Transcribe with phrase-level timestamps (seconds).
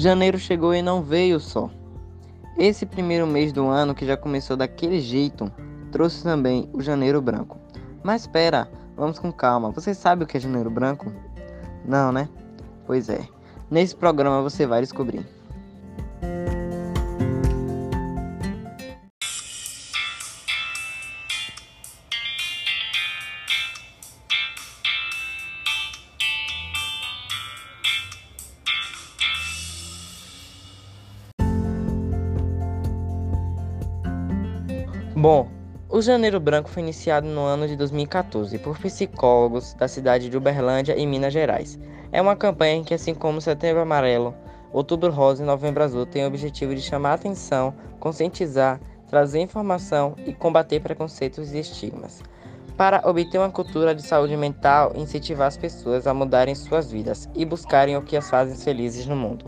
[0.00, 1.68] Janeiro chegou e não veio só.
[2.56, 5.52] Esse primeiro mês do ano, que já começou daquele jeito,
[5.92, 7.58] trouxe também o Janeiro Branco.
[8.02, 8.66] Mas espera,
[8.96, 9.70] vamos com calma.
[9.72, 11.12] Você sabe o que é Janeiro Branco?
[11.84, 12.30] Não, né?
[12.86, 13.28] Pois é.
[13.70, 15.22] Nesse programa você vai descobrir.
[36.00, 40.98] O Janeiro Branco foi iniciado no ano de 2014 por psicólogos da cidade de Uberlândia,
[40.98, 41.78] em Minas Gerais.
[42.10, 44.34] É uma campanha que, assim como Setembro Amarelo,
[44.72, 50.32] Outubro Rosa e Novembro Azul, tem o objetivo de chamar atenção, conscientizar, trazer informação e
[50.32, 52.22] combater preconceitos e estigmas.
[52.78, 57.28] Para obter uma cultura de saúde mental e incentivar as pessoas a mudarem suas vidas
[57.34, 59.44] e buscarem o que as faz felizes no mundo.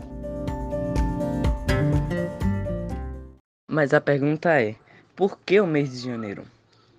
[3.67, 4.75] Mas a pergunta é:
[5.15, 6.43] por que o mês de janeiro?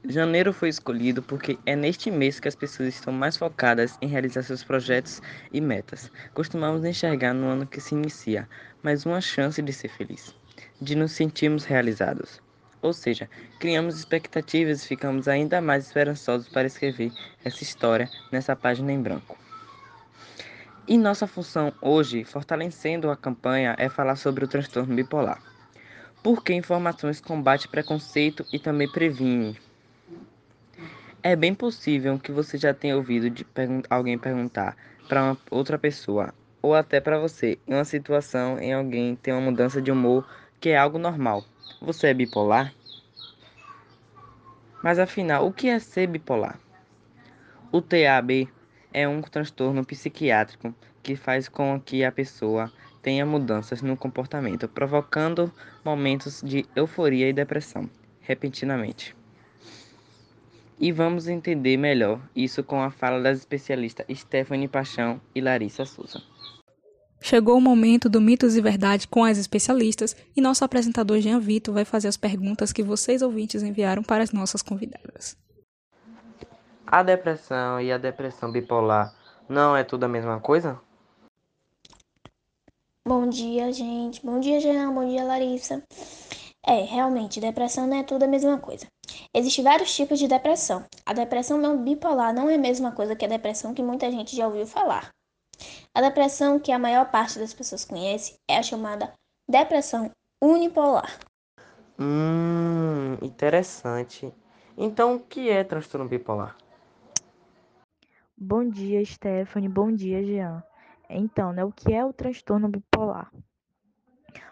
[0.04, 4.44] Janeiro foi escolhido porque é neste mês que as pessoas estão mais focadas em realizar
[4.44, 5.20] seus projetos
[5.52, 6.12] e metas.
[6.32, 8.48] Costumamos enxergar no ano que se inicia
[8.84, 10.32] mais uma chance de ser feliz,
[10.80, 12.40] de nos sentirmos realizados.
[12.80, 17.10] Ou seja, criamos expectativas e ficamos ainda mais esperançosos para escrever
[17.44, 19.36] essa história nessa página em branco.
[20.86, 25.42] E nossa função hoje, fortalecendo a campanha, é falar sobre o transtorno bipolar
[26.24, 29.60] porque informações combate preconceito e também previne.
[31.22, 34.74] É bem possível que você já tenha ouvido de pergun alguém perguntar
[35.06, 39.82] para outra pessoa, ou até para você, em uma situação em alguém tem uma mudança
[39.82, 40.26] de humor
[40.58, 41.44] que é algo normal.
[41.78, 42.72] Você é bipolar?
[44.82, 46.58] Mas afinal, o que é ser bipolar?
[47.70, 48.48] O TAB
[48.94, 52.72] é um transtorno psiquiátrico que faz com que a pessoa
[53.04, 55.52] tenha mudanças no comportamento, provocando
[55.84, 57.88] momentos de euforia e depressão,
[58.18, 59.14] repentinamente.
[60.80, 66.20] E vamos entender melhor isso com a fala das especialistas Stephanie Paixão e Larissa Souza.
[67.20, 71.74] Chegou o momento do Mitos e Verdade com as especialistas e nosso apresentador Jean Vitor
[71.74, 75.36] vai fazer as perguntas que vocês ouvintes enviaram para as nossas convidadas.
[76.86, 79.14] A depressão e a depressão bipolar
[79.48, 80.80] não é tudo a mesma coisa?
[83.06, 84.24] Bom dia, gente.
[84.24, 84.94] Bom dia, Jean.
[84.94, 85.82] Bom dia, Larissa.
[86.66, 88.86] É, realmente, depressão não é tudo a mesma coisa.
[89.34, 90.86] Existem vários tipos de depressão.
[91.04, 94.46] A depressão bipolar não é a mesma coisa que a depressão que muita gente já
[94.46, 95.10] ouviu falar.
[95.94, 99.12] A depressão que a maior parte das pessoas conhece é a chamada
[99.46, 100.10] depressão
[100.42, 101.20] unipolar.
[101.98, 104.32] Hum, interessante.
[104.78, 106.56] Então, o que é transtorno bipolar?
[108.34, 109.68] Bom dia, Stephanie.
[109.68, 110.64] Bom dia, Jean.
[111.08, 113.30] Então, né, o que é o transtorno bipolar?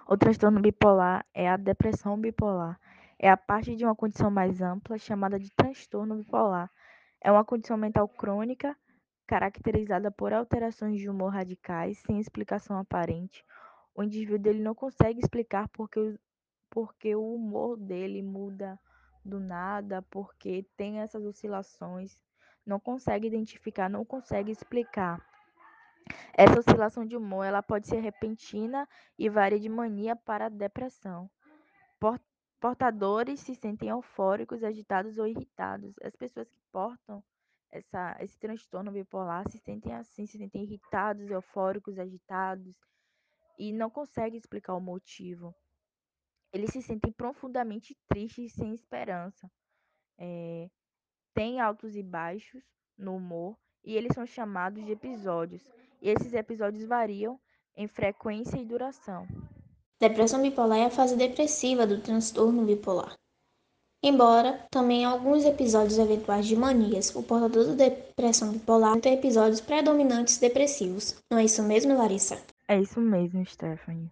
[0.06, 2.78] O transtorno bipolar é a depressão bipolar.
[3.18, 6.70] É a parte de uma condição mais ampla chamada de transtorno bipolar.
[7.20, 8.76] É uma condição mental crônica
[9.26, 13.44] caracterizada por alterações de humor radicais sem explicação aparente.
[13.94, 16.18] O indivíduo ele não consegue explicar porque,
[16.68, 18.78] porque o humor dele muda
[19.24, 22.18] do nada, porque tem essas oscilações.
[22.66, 25.24] Não consegue identificar, não consegue explicar.
[26.34, 31.30] Essa oscilação de humor ela pode ser repentina e varia de mania para depressão.
[32.60, 35.94] Portadores se sentem eufóricos, agitados ou irritados.
[36.02, 37.22] As pessoas que portam
[37.70, 42.76] essa, esse transtorno bipolar se sentem assim, se sentem irritados, eufóricos, agitados
[43.58, 45.54] e não conseguem explicar o motivo.
[46.52, 49.50] Eles se sentem profundamente tristes e sem esperança.
[50.18, 50.70] É,
[51.34, 52.62] tem altos e baixos
[52.96, 55.66] no humor e eles são chamados de episódios
[56.02, 57.38] e esses episódios variam
[57.76, 59.26] em frequência e duração.
[60.00, 63.16] Depressão bipolar é a fase depressiva do transtorno bipolar.
[64.02, 70.38] Embora também alguns episódios eventuais de manias, o portador da depressão bipolar tem episódios predominantes
[70.38, 71.22] depressivos.
[71.30, 72.42] Não é isso mesmo, Larissa?
[72.66, 74.10] É isso mesmo, Stephanie.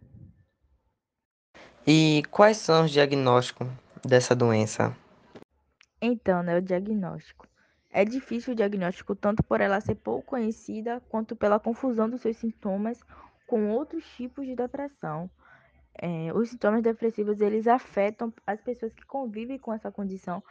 [1.84, 3.66] E quais são os diagnósticos
[4.06, 4.96] dessa doença?
[6.00, 7.49] Então, né, o diagnóstico.
[7.92, 12.36] É difícil o diagnóstico tanto por ela ser pouco conhecida quanto pela confusão dos seus
[12.36, 13.02] sintomas
[13.46, 15.28] com outros tipos de depressão.
[16.00, 20.42] É, os sintomas depressivos eles afetam as pessoas que convivem com essa condição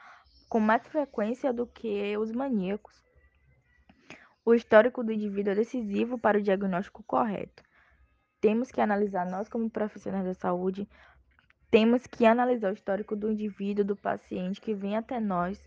[0.49, 3.01] com mais frequência do que os maníacos.
[4.43, 7.63] O histórico do indivíduo é decisivo para o diagnóstico correto.
[8.41, 10.89] Temos que analisar, nós como profissionais da saúde,
[11.69, 15.63] temos que analisar o histórico do indivíduo, do paciente que vem até nós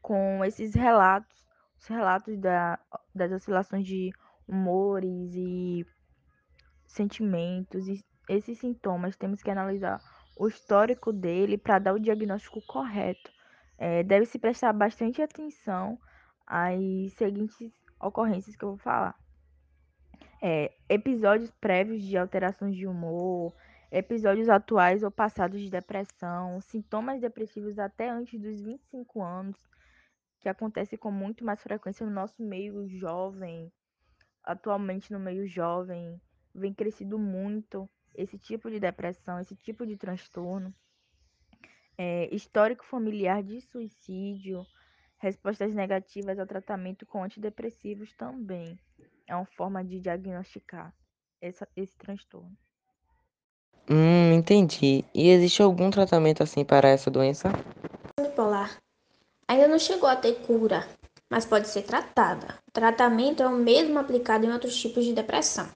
[0.00, 1.44] com esses relatos,
[1.78, 2.78] os relatos da,
[3.14, 4.12] das oscilações de
[4.46, 5.86] humores e
[6.86, 10.00] sentimentos e esses sintomas, temos que analisar
[10.36, 13.30] o histórico dele para dar o diagnóstico correto.
[13.76, 15.98] É, Deve-se prestar bastante atenção
[16.46, 19.14] às seguintes ocorrências que eu vou falar.
[20.42, 23.52] É, episódios prévios de alterações de humor,
[23.90, 29.56] episódios atuais ou passados de depressão, sintomas depressivos até antes dos 25 anos,
[30.40, 33.70] que acontece com muito mais frequência no nosso meio jovem,
[34.42, 36.20] atualmente no meio jovem,
[36.54, 40.74] vem crescido muito esse tipo de depressão, esse tipo de transtorno.
[41.96, 44.66] É, histórico familiar de suicídio,
[45.18, 48.78] respostas negativas ao tratamento com antidepressivos também
[49.26, 50.92] é uma forma de diagnosticar
[51.40, 52.56] essa, esse transtorno.
[53.88, 55.04] Hum, entendi.
[55.14, 57.48] E existe algum tratamento assim para essa doença?
[58.18, 58.80] Bipolar
[59.50, 60.86] ainda não chegou a ter cura,
[61.28, 62.54] mas pode ser tratada.
[62.68, 65.66] O tratamento é o mesmo aplicado em outros tipos de depressão.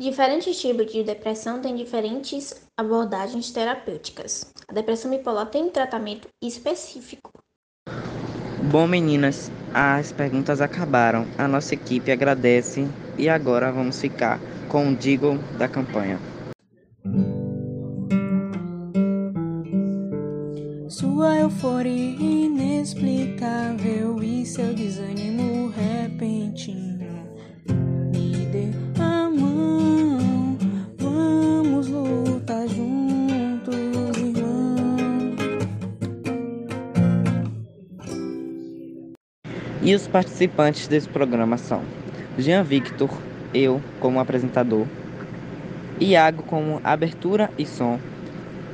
[0.00, 4.52] Diferentes tipos de depressão têm diferentes abordagens terapêuticas.
[4.68, 7.32] A depressão bipolar tem um tratamento específico.
[8.70, 11.26] Bom, meninas, as perguntas acabaram.
[11.36, 12.86] A nossa equipe agradece
[13.18, 16.18] e agora vamos ficar com o Digo da campanha.
[20.88, 22.31] Sua euforia
[22.82, 27.28] inexplicável e seu desânimo repentino
[28.12, 28.70] me dê
[29.00, 30.58] a mão.
[30.98, 33.76] Vamos lutar juntos,
[34.16, 35.06] irmão.
[39.80, 41.84] E os participantes desse programa são
[42.36, 43.10] Jean Victor,
[43.54, 44.88] eu como apresentador,
[46.00, 48.00] Iago como abertura e som,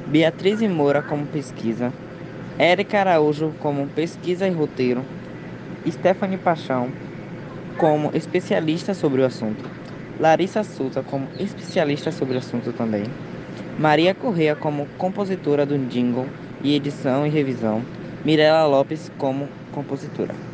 [0.07, 1.93] Beatriz Moura como pesquisa,
[2.59, 5.05] Érica Araújo como pesquisa e roteiro,
[5.89, 6.91] Stephanie Paixão
[7.77, 9.65] como especialista sobre o assunto,
[10.19, 13.05] Larissa Souza como especialista sobre o assunto também,
[13.79, 16.27] Maria Correa como compositora do jingle
[16.61, 17.81] e edição e revisão,
[18.25, 20.48] Mirela Lopes como compositora.